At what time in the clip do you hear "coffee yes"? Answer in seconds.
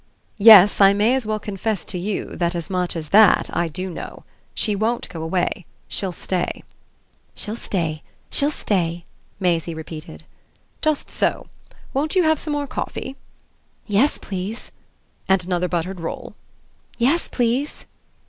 12.65-14.17